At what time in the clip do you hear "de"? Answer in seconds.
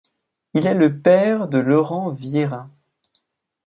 1.47-1.59